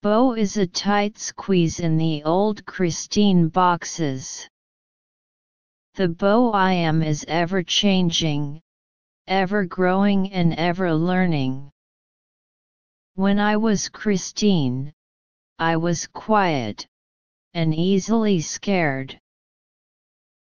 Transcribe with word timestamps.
Bo 0.00 0.34
is 0.34 0.56
a 0.56 0.66
tight 0.66 1.18
squeeze 1.18 1.78
in 1.78 1.96
the 1.96 2.24
old 2.24 2.64
Christine 2.66 3.48
boxes. 3.48 4.48
The 5.94 6.08
Bo 6.08 6.50
I 6.52 6.72
am 6.72 7.02
is 7.02 7.24
ever 7.28 7.62
changing, 7.62 8.60
ever 9.28 9.64
growing 9.64 10.32
and 10.32 10.54
ever 10.54 10.94
learning. 10.94 11.70
When 13.14 13.38
I 13.38 13.56
was 13.56 13.88
Christine, 13.88 14.92
I 15.58 15.76
was 15.76 16.08
quiet, 16.08 16.88
and 17.54 17.72
easily 17.72 18.40
scared. 18.40 19.20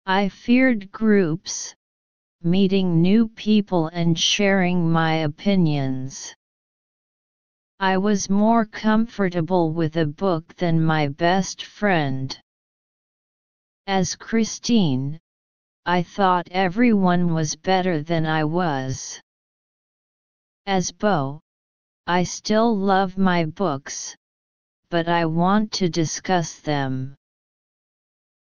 I 0.06 0.30
feared 0.30 0.90
groups, 0.90 1.74
meeting 2.42 3.02
new 3.02 3.29
people 3.29 3.88
and 3.88 4.18
sharing 4.18 4.90
my 4.90 5.14
opinions. 5.16 6.34
I 7.82 7.96
was 7.96 8.28
more 8.28 8.66
comfortable 8.66 9.73
with 9.73 9.96
a 9.96 10.05
book 10.05 10.55
than 10.56 10.84
my 10.84 11.09
best 11.09 11.64
friend. 11.64 12.38
As 13.86 14.16
Christine, 14.16 15.18
I 15.86 16.02
thought 16.02 16.46
everyone 16.50 17.32
was 17.32 17.56
better 17.56 18.02
than 18.02 18.27
I 18.27 18.45
was. 18.45 19.19
As 20.66 20.92
Bo, 20.92 21.41
I 22.06 22.24
still 22.24 22.77
love 22.77 23.16
my 23.16 23.46
books, 23.46 24.14
but 24.91 25.08
I 25.08 25.24
want 25.24 25.72
to 25.72 25.88
discuss 25.88 26.60
them. 26.60 27.16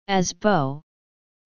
As 0.07 0.31
Bo, 0.31 0.83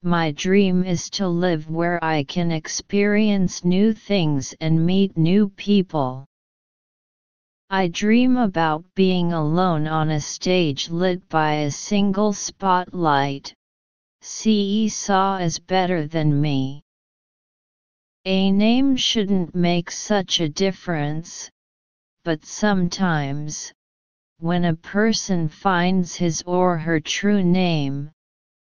my 0.03 0.29
dream 0.33 0.83
is 0.83 1.09
to 1.17 1.27
live 1.27 1.67
where 1.67 1.97
I 2.03 2.25
can 2.25 2.51
experience 2.51 3.65
new 3.65 3.91
things 3.91 4.53
and 4.61 4.85
meet 4.85 5.17
new 5.17 5.49
people. 5.49 6.27
I 7.73 7.87
dream 7.87 8.35
about 8.35 8.83
being 8.95 9.31
alone 9.31 9.87
on 9.87 10.09
a 10.09 10.19
stage 10.19 10.89
lit 10.89 11.29
by 11.29 11.53
a 11.53 11.71
single 11.71 12.33
spotlight. 12.33 13.53
CE 14.19 14.93
saw 14.93 15.37
is 15.37 15.57
better 15.57 16.05
than 16.05 16.41
me. 16.41 16.83
A 18.25 18.51
name 18.51 18.97
shouldn't 18.97 19.55
make 19.55 19.89
such 19.89 20.41
a 20.41 20.49
difference, 20.49 21.49
but 22.25 22.43
sometimes, 22.43 23.71
when 24.39 24.65
a 24.65 24.75
person 24.75 25.47
finds 25.47 26.13
his 26.13 26.43
or 26.45 26.77
her 26.77 26.99
true 26.99 27.41
name, 27.41 28.11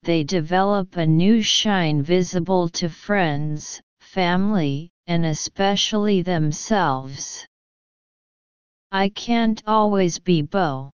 they 0.04 0.24
develop 0.24 0.96
a 0.96 1.06
new 1.06 1.42
shine 1.42 2.02
visible 2.02 2.70
to 2.70 2.88
friends, 2.88 3.82
family, 4.00 4.90
and 5.06 5.26
especially 5.26 6.22
themselves. 6.22 7.46
I 8.92 9.10
can't 9.10 9.62
always 9.66 10.20
be 10.20 10.42
Bo. 10.42 10.92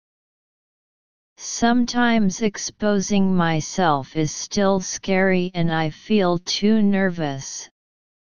Sometimes 1.38 2.41
exposing 2.41 3.35
myself 3.35 4.16
is 4.16 4.31
still 4.31 4.80
scary 4.80 5.52
and 5.53 5.71
I 5.71 5.89
feel 5.91 6.39
too 6.39 6.81
nervous. 6.81 7.69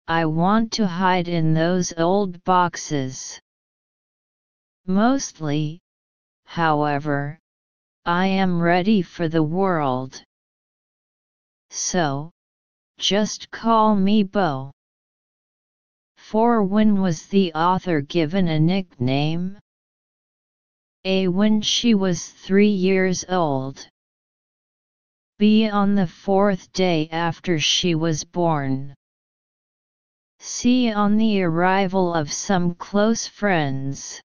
I 0.07 0.27
want 0.27 0.73
to 0.73 0.87
hide 0.87 1.29
in 1.29 1.55
those 1.55 1.93
old 1.97 2.45
boxes. 2.45 3.41
Mostly, 4.87 5.81
however, 6.45 7.39
I 8.05 8.27
am 8.27 8.61
ready 8.61 9.03
for 9.03 9.29
the 9.29 9.43
world. 9.43 10.23
So, 11.71 12.31
just 12.99 13.51
call 13.51 13.95
me 13.95 14.23
Bo. 14.23 14.73
For 16.31 16.63
when 16.63 17.01
was 17.01 17.25
the 17.29 17.55
author 17.55 18.03
given 18.03 18.49
a 18.49 18.61
nickname? 18.61 19.57
A. 21.07 21.27
When 21.27 21.63
she 21.63 21.95
was 21.95 22.29
three 22.29 22.69
years 22.69 23.25
old. 23.31 23.89
B. 25.39 25.71
On 25.71 25.95
the 25.95 26.07
fourth 26.07 26.71
day 26.75 27.09
after 27.11 27.59
she 27.59 27.95
was 27.95 28.25
born. 28.25 28.95
C. 30.39 30.93
On 30.93 31.17
the 31.17 31.41
arrival 31.41 32.13
of 32.13 32.31
some 32.31 32.75
close 32.75 33.27
friends. 33.27 34.21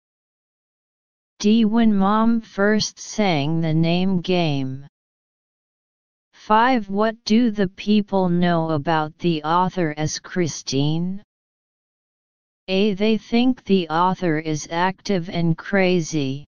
D. 1.38 1.66
When 1.66 1.94
mom 1.94 2.40
first 2.40 2.98
sang 2.98 3.60
the 3.60 3.74
name 3.74 4.22
game. 4.22 4.86
5. 6.32 6.88
What 6.88 7.22
do 7.26 7.50
the 7.50 7.68
people 7.68 8.30
know 8.30 8.70
about 8.70 9.18
the 9.18 9.42
author 9.42 9.92
as 9.98 10.18
Christine? 10.18 11.22
A. 12.72 12.94
They 12.94 13.18
think 13.18 13.64
the 13.64 13.88
author 13.88 14.38
is 14.38 14.68
active 14.70 15.28
and 15.28 15.58
crazy. 15.58 16.46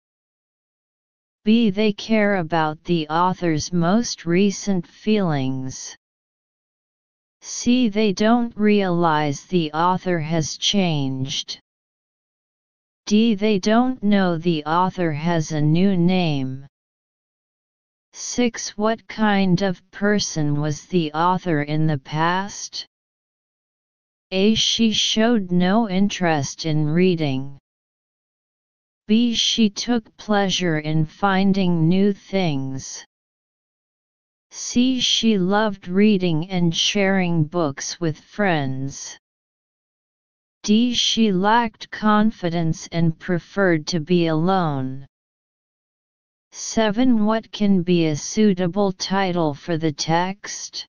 B. 1.44 1.72
They 1.72 1.94
care 1.94 2.36
about 2.36 2.84
the 2.84 3.08
author's 3.10 3.74
most 3.74 4.28
recent 4.28 4.86
feelings. 4.86 5.98
C. 7.42 7.90
They 7.90 8.14
don't 8.14 8.56
realize 8.56 9.46
the 9.46 9.72
author 9.74 10.20
has 10.20 10.58
changed. 10.58 11.60
D. 13.08 13.34
They 13.34 13.58
don't 13.58 14.04
know 14.04 14.38
the 14.38 14.64
author 14.66 15.12
has 15.14 15.52
a 15.52 15.60
new 15.60 15.98
name. 15.98 16.68
6. 18.14 18.78
What 18.78 19.08
kind 19.08 19.64
of 19.64 19.82
person 19.90 20.62
was 20.62 20.86
the 20.86 21.12
author 21.14 21.64
in 21.64 21.88
the 21.88 21.98
past? 21.98 22.86
A. 24.34 24.56
She 24.56 24.94
showed 24.94 25.52
no 25.52 25.90
interest 25.90 26.66
in 26.66 26.88
reading. 26.88 27.60
B. 29.06 29.34
She 29.34 29.70
took 29.70 30.16
pleasure 30.16 30.80
in 30.80 31.06
finding 31.06 31.90
new 31.90 32.14
things. 32.14 33.06
C. 34.52 35.02
She 35.02 35.38
loved 35.38 35.90
reading 35.90 36.50
and 36.50 36.74
sharing 36.74 37.44
books 37.44 38.00
with 38.00 38.18
friends. 38.18 39.20
D. 40.64 40.94
She 40.94 41.34
lacked 41.34 41.92
confidence 41.92 42.88
and 42.94 43.20
preferred 43.20 43.86
to 43.88 44.00
be 44.00 44.28
alone. 44.28 45.08
7. 46.54 47.26
What 47.26 47.52
can 47.52 47.82
be 47.82 48.06
a 48.06 48.16
suitable 48.16 48.92
title 48.94 49.54
for 49.54 49.78
the 49.78 49.92
text? 49.92 50.88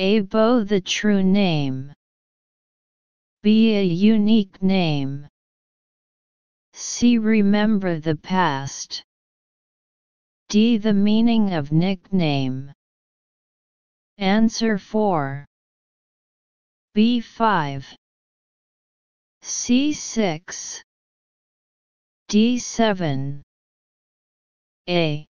A. 0.00 0.20
Bo 0.20 0.62
the 0.62 0.80
true 0.80 1.24
name. 1.24 1.92
Be 3.42 3.74
a 3.76 3.82
unique 3.82 4.62
name. 4.62 5.26
C. 6.72 7.18
Remember 7.18 7.98
the 7.98 8.14
past. 8.14 9.02
D. 10.48 10.78
The 10.78 10.92
meaning 10.92 11.52
of 11.52 11.72
nickname. 11.72 12.72
Answer 14.18 14.78
4. 14.78 15.44
B5 16.96 17.84
C6 19.42 20.82
D7 22.28 23.42
A 24.88 25.26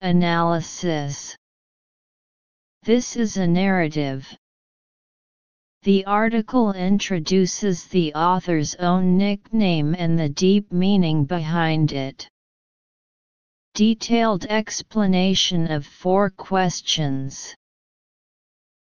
Analysis 0.00 1.36
This 2.82 3.14
is 3.14 3.36
a 3.36 3.46
narrative. 3.46 4.26
The 5.82 6.06
article 6.06 6.72
introduces 6.72 7.84
the 7.84 8.14
author's 8.14 8.74
own 8.76 9.18
nickname 9.18 9.94
and 9.94 10.18
the 10.18 10.30
deep 10.30 10.72
meaning 10.72 11.26
behind 11.26 11.92
it. 11.92 12.26
Detailed 13.74 14.46
explanation 14.46 15.70
of 15.70 15.84
four 15.84 16.30
questions. 16.30 17.54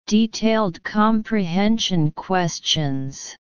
Detailed 0.08 0.82
comprehension 0.82 2.10
questions. 2.10 3.36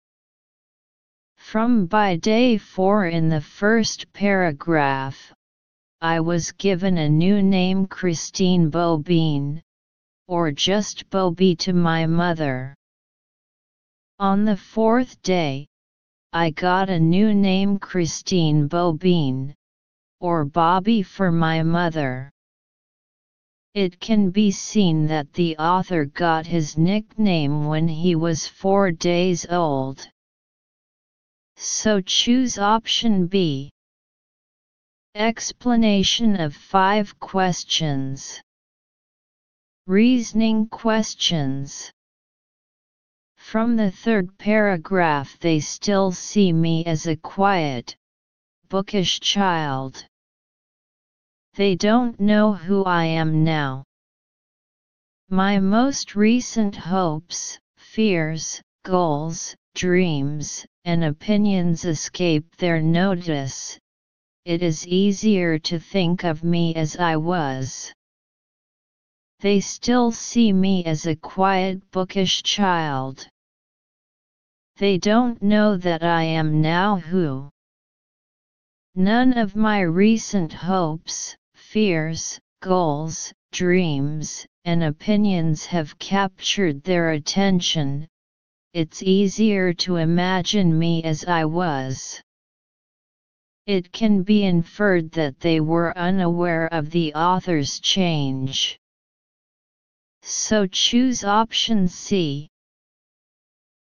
From 1.38 1.86
by 1.86 2.16
day 2.16 2.58
4 2.58 3.06
in 3.06 3.30
the 3.30 3.42
first 3.42 4.12
paragraph, 4.12 5.32
I 6.02 6.20
was 6.20 6.52
given 6.52 6.98
a 6.98 7.08
new 7.10 7.44
name 7.44 7.86
Christine 7.86 8.72
Bobine, 8.72 9.62
or 10.32 10.50
just 10.50 11.10
Bobby 11.10 11.58
to 11.58 11.74
my 11.74 12.06
mother. 12.06 12.74
On 14.18 14.46
the 14.46 14.56
fourth 14.56 15.22
day, 15.24 15.68
I 16.32 16.52
got 16.52 16.90
a 16.90 16.98
new 16.98 17.34
name 17.34 17.78
Christine 17.78 18.70
Bobine, 18.70 19.54
or 20.22 20.46
Bobby 20.46 21.04
for 21.04 21.34
my 21.34 21.64
mother. 21.64 22.32
It 23.74 24.00
can 24.00 24.30
be 24.30 24.52
seen 24.52 25.06
that 25.08 25.34
the 25.34 25.58
author 25.58 26.06
got 26.06 26.46
his 26.46 26.78
nickname 26.78 27.66
when 27.66 27.90
he 27.90 28.16
was 28.16 28.48
four 28.48 28.90
days 28.90 29.46
old. 29.50 30.08
So 31.58 32.00
choose 32.00 32.58
option 32.58 33.28
B. 33.28 33.70
Explanation 35.14 36.40
of 36.40 36.56
five 36.56 37.20
questions. 37.20 38.42
Reasoning 39.88 40.68
questions. 40.68 41.92
From 43.36 43.76
the 43.76 43.90
third 43.90 44.38
paragraph 44.38 45.40
they 45.40 45.60
still 45.60 46.12
see 46.12 46.54
me 46.54 46.86
as 46.86 47.08
a 47.08 47.16
quiet, 47.16 47.96
bookish 48.70 49.20
child. 49.20 50.06
They 51.56 51.76
don't 51.76 52.20
know 52.20 52.54
who 52.54 52.84
I 52.84 53.06
am 53.06 53.44
now. 53.44 53.84
My 55.30 55.60
most 55.60 56.16
recent 56.16 56.76
hopes, 56.76 57.60
fears, 57.76 58.62
goals, 58.84 59.56
dreams, 59.74 60.66
and 60.86 61.04
opinions 61.04 61.86
escape 61.86 62.56
their 62.58 62.82
notice. 62.82 63.80
It 64.46 64.62
is 64.62 64.88
easier 64.88 65.58
to 65.60 65.80
think 65.80 66.24
of 66.24 66.44
me 66.44 66.76
as 66.76 66.98
I 66.98 67.18
was. 67.18 67.92
They 69.42 69.60
still 69.60 70.12
see 70.12 70.54
me 70.54 70.86
as 70.86 71.08
a 71.08 71.16
quiet 71.16 71.90
bookish 71.90 72.44
child. 72.44 73.28
They 74.78 75.00
don't 75.00 75.42
know 75.42 75.78
that 75.78 76.04
I 76.04 76.22
am 76.22 76.62
now 76.62 76.98
who. 76.98 77.50
None 78.94 79.36
of 79.36 79.56
my 79.56 79.82
recent 79.82 80.54
hopes, 80.54 81.36
fears, 81.56 82.40
goals, 82.62 83.34
dreams, 83.52 84.46
and 84.64 84.84
opinions 84.84 85.66
have 85.66 85.98
captured 85.98 86.84
their 86.84 87.10
attention. 87.10 88.08
It's 88.76 89.02
easier 89.02 89.74
to 89.74 89.96
imagine 89.96 90.78
me 90.78 91.04
as 91.04 91.26
I 91.26 91.46
was. 91.46 92.22
It 93.66 93.92
can 93.92 94.22
be 94.22 94.44
inferred 94.44 95.12
that 95.14 95.40
they 95.40 95.60
were 95.62 95.98
unaware 95.98 96.68
of 96.68 96.92
the 96.92 97.16
author's 97.16 97.80
change. 97.80 98.78
So 100.24 100.68
choose 100.68 101.24
option 101.24 101.88
C. 101.88 102.48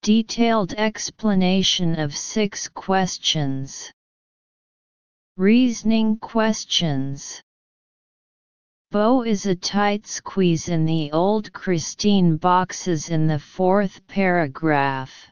Detailed 0.01 0.73
explanation 0.73 1.99
of 1.99 2.15
six 2.15 2.67
questions. 2.67 3.91
Reasoning 5.37 6.17
questions. 6.17 7.41
Bo 8.91 9.23
is 9.23 9.45
a 9.45 9.55
tight 9.55 10.05
squeeze 10.07 10.67
in 10.67 10.85
the 10.85 11.11
old 11.11 11.53
Christine 11.53 12.35
boxes 12.35 13.09
in 13.09 13.27
the 13.27 13.39
fourth 13.39 14.05
paragraph. 14.07 15.31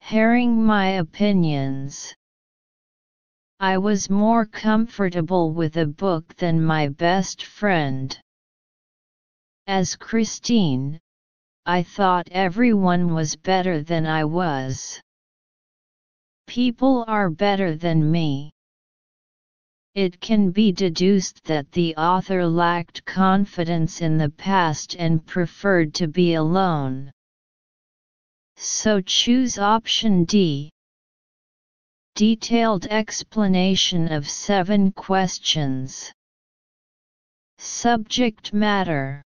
Herring 0.00 0.64
my 0.64 0.86
opinions. 0.92 2.14
I 3.60 3.78
was 3.78 4.08
more 4.08 4.46
comfortable 4.46 5.52
with 5.52 5.76
a 5.76 5.86
book 5.86 6.34
than 6.36 6.64
my 6.64 6.88
best 6.88 7.44
friend. 7.44 8.18
As 9.68 9.96
Christine, 9.96 11.00
I 11.66 11.82
thought 11.82 12.28
everyone 12.30 13.12
was 13.12 13.34
better 13.34 13.82
than 13.82 14.06
I 14.06 14.22
was. 14.22 15.02
People 16.46 17.04
are 17.08 17.28
better 17.28 17.74
than 17.74 18.08
me. 18.08 18.52
It 19.96 20.20
can 20.20 20.52
be 20.52 20.70
deduced 20.70 21.42
that 21.46 21.72
the 21.72 21.96
author 21.96 22.46
lacked 22.46 23.04
confidence 23.06 24.00
in 24.00 24.18
the 24.18 24.30
past 24.30 24.94
and 24.94 25.26
preferred 25.26 25.92
to 25.94 26.06
be 26.06 26.34
alone. 26.34 27.10
So 28.54 29.00
choose 29.00 29.58
option 29.58 30.26
D. 30.26 30.70
Detailed 32.14 32.86
explanation 32.86 34.12
of 34.12 34.28
seven 34.30 34.92
questions. 34.92 36.12
Subject 37.58 38.52
matter 38.52 39.24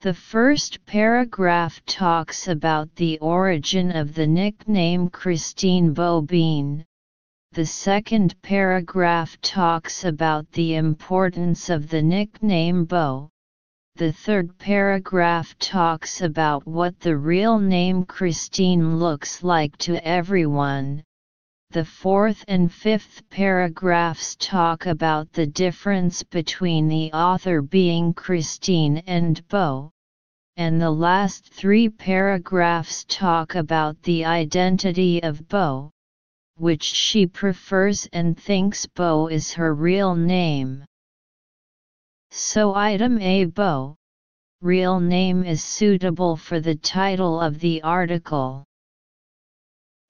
the 0.00 0.14
first 0.14 0.84
paragraph 0.86 1.84
talks 1.84 2.46
about 2.46 2.94
the 2.94 3.18
origin 3.18 3.90
of 3.90 4.14
the 4.14 4.28
nickname 4.28 5.08
Christine 5.10 5.92
Bobine. 5.92 6.84
The 7.50 7.66
second 7.66 8.40
paragraph 8.40 9.36
talks 9.40 10.04
about 10.04 10.48
the 10.52 10.76
importance 10.76 11.68
of 11.68 11.88
the 11.88 12.00
nickname 12.00 12.84
Bo. 12.84 13.28
The 13.96 14.12
third 14.12 14.56
paragraph 14.58 15.58
talks 15.58 16.20
about 16.20 16.64
what 16.64 17.00
the 17.00 17.16
real 17.16 17.58
name 17.58 18.04
Christine 18.04 18.98
looks 19.00 19.42
like 19.42 19.76
to 19.78 19.96
everyone. 20.06 21.02
The 21.70 21.84
fourth 21.84 22.46
and 22.48 22.72
fifth 22.72 23.28
paragraphs 23.28 24.36
talk 24.36 24.86
about 24.86 25.30
the 25.34 25.46
difference 25.46 26.22
between 26.22 26.88
the 26.88 27.12
author 27.12 27.60
being 27.60 28.14
Christine 28.14 29.02
and 29.06 29.46
Bo, 29.48 29.90
and 30.56 30.80
the 30.80 30.90
last 30.90 31.52
three 31.52 31.90
paragraphs 31.90 33.04
talk 33.04 33.54
about 33.54 34.02
the 34.02 34.24
identity 34.24 35.22
of 35.22 35.46
Bo, 35.46 35.90
which 36.56 36.84
she 36.84 37.26
prefers 37.26 38.08
and 38.14 38.38
thinks 38.38 38.86
Bo 38.86 39.26
is 39.26 39.52
her 39.52 39.74
real 39.74 40.14
name. 40.14 40.86
So 42.30 42.74
item 42.74 43.20
A 43.20 43.44
Bo, 43.44 43.94
real 44.62 45.00
name 45.00 45.44
is 45.44 45.62
suitable 45.62 46.34
for 46.34 46.60
the 46.60 46.76
title 46.76 47.38
of 47.38 47.60
the 47.60 47.82
article. 47.82 48.64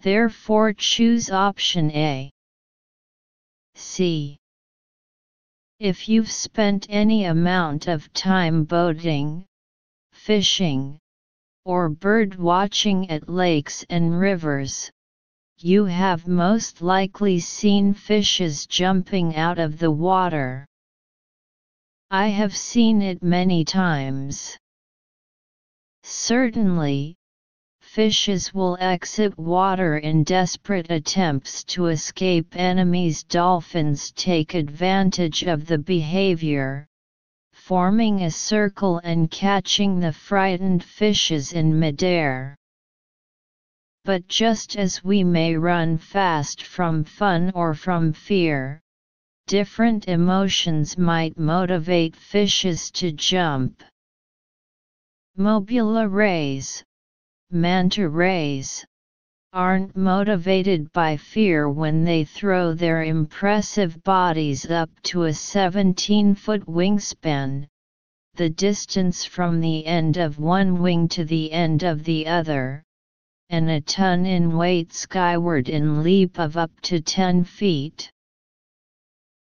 Therefore 0.00 0.72
choose 0.72 1.30
option 1.30 1.90
A. 1.90 2.30
C. 3.74 4.38
If 5.80 6.08
you've 6.08 6.30
spent 6.30 6.86
any 6.88 7.24
amount 7.24 7.88
of 7.88 8.12
time 8.12 8.64
boating, 8.64 9.44
fishing, 10.12 10.98
or 11.64 11.88
bird 11.88 12.36
watching 12.36 13.10
at 13.10 13.28
lakes 13.28 13.84
and 13.90 14.18
rivers, 14.18 14.90
you 15.58 15.84
have 15.84 16.28
most 16.28 16.80
likely 16.80 17.40
seen 17.40 17.92
fishes 17.92 18.66
jumping 18.66 19.34
out 19.34 19.58
of 19.58 19.78
the 19.78 19.90
water. 19.90 20.64
I 22.10 22.28
have 22.28 22.56
seen 22.56 23.02
it 23.02 23.22
many 23.22 23.64
times. 23.64 24.56
Certainly, 26.04 27.17
fishes 27.88 28.52
will 28.52 28.76
exit 28.80 29.36
water 29.38 29.96
in 29.96 30.22
desperate 30.22 30.90
attempts 30.90 31.64
to 31.64 31.86
escape 31.86 32.54
enemies. 32.54 33.24
Dolphins 33.24 34.12
take 34.12 34.52
advantage 34.52 35.42
of 35.44 35.66
the 35.66 35.78
behavior, 35.78 36.86
forming 37.54 38.24
a 38.24 38.30
circle 38.30 38.98
and 38.98 39.30
catching 39.30 40.00
the 40.00 40.12
frightened 40.12 40.84
fishes 40.84 41.54
in 41.54 41.78
midair. 41.78 42.54
But 44.04 44.28
just 44.28 44.76
as 44.76 45.02
we 45.02 45.24
may 45.24 45.56
run 45.56 45.96
fast 45.96 46.62
from 46.62 47.04
fun 47.04 47.52
or 47.54 47.72
from 47.72 48.12
fear, 48.12 48.82
different 49.46 50.08
emotions 50.08 50.98
might 50.98 51.38
motivate 51.38 52.14
fishes 52.14 52.90
to 52.92 53.12
jump. 53.12 53.82
Mobula 55.38 56.06
rays, 56.06 56.84
manta 57.50 58.08
rays, 58.08 58.84
aren't 59.54 59.96
motivated 59.96 60.92
by 60.92 61.16
fear 61.16 61.70
when 61.70 62.04
they 62.04 62.22
throw 62.22 62.74
their 62.74 63.02
impressive 63.02 64.02
bodies 64.02 64.70
up 64.70 64.90
to 65.02 65.22
a 65.22 65.32
17 65.32 66.34
foot 66.34 66.66
wingspan, 66.66 67.66
the 68.34 68.50
distance 68.50 69.24
from 69.24 69.60
the 69.60 69.86
end 69.86 70.18
of 70.18 70.38
one 70.38 70.82
wing 70.82 71.08
to 71.08 71.24
the 71.24 71.50
end 71.50 71.82
of 71.82 72.04
the 72.04 72.26
other, 72.26 72.82
and 73.48 73.70
a 73.70 73.80
ton 73.80 74.26
in 74.26 74.56
weight 74.56 74.92
skyward 74.92 75.70
in 75.70 76.02
leap 76.02 76.38
of 76.38 76.58
up 76.58 76.70
to 76.82 77.00
10 77.00 77.44
feet. 77.44 78.10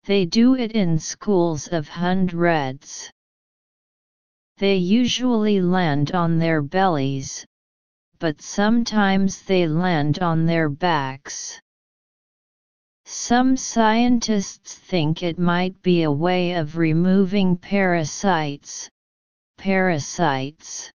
They 0.03 0.25
do 0.25 0.55
it 0.55 0.73
in 0.73 0.99
schools 0.99 1.69
of 1.69 1.87
hundreds. 1.87 3.09
They 4.57 4.75
usually 4.75 5.61
land 5.61 6.11
on 6.11 6.37
their 6.37 6.61
bellies, 6.61 7.45
but 8.19 8.41
sometimes 8.41 9.41
they 9.43 9.67
land 9.67 10.19
on 10.19 10.45
their 10.45 10.69
backs. 10.69 11.59
Some 13.05 13.55
scientists 13.55 14.75
think 14.75 15.21
it 15.21 15.37
might 15.37 15.79
be 15.81 16.03
a 16.03 16.11
way 16.11 16.53
of 16.53 16.77
removing 16.77 17.55
parasites. 17.55 18.89
Parasites. 19.57 20.91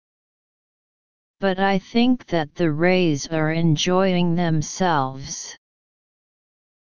But 1.40 1.60
I 1.60 1.80
think 1.80 2.28
that 2.28 2.54
the 2.56 2.72
rays 2.72 3.28
are 3.28 3.52
enjoying 3.52 4.36
themselves. 4.36 5.58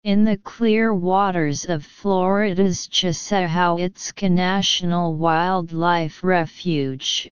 In 0.03 0.23
the 0.23 0.37
clear 0.37 0.93
waters 0.93 1.65
of 1.65 1.85
Florida's 1.85 2.87
Chassahowitzka 2.87 4.29
National 4.29 5.15
Wildlife 5.15 6.23
Refuge, 6.23 7.29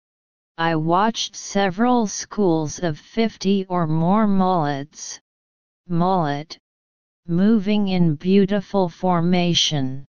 I 0.60 0.74
watched 0.74 1.36
several 1.36 2.08
schools 2.08 2.80
of 2.80 2.98
50 2.98 3.66
or 3.66 3.86
more 3.86 4.26
mullets, 4.26 5.20
mullet, 5.86 6.58
moving 7.28 7.86
in 7.86 8.16
beautiful 8.16 8.88
formation. 8.88 10.04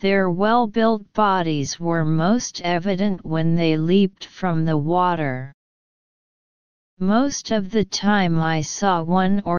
Their 0.00 0.28
well-built 0.28 1.12
bodies 1.12 1.78
were 1.78 2.04
most 2.04 2.60
evident 2.62 3.24
when 3.24 3.54
they 3.54 3.76
leaped 3.76 4.24
from 4.24 4.64
the 4.64 4.76
water. 4.76 5.52
Most 6.98 7.52
of 7.52 7.70
the 7.70 7.84
time 7.84 8.40
I 8.40 8.60
saw 8.60 9.04
one 9.04 9.40
or 9.44 9.54